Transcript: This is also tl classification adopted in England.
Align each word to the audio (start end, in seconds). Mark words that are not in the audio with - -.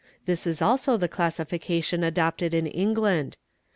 This 0.25 0.47
is 0.47 0.63
also 0.63 0.97
tl 0.97 1.11
classification 1.11 2.03
adopted 2.03 2.55
in 2.55 2.65
England. 2.65 3.37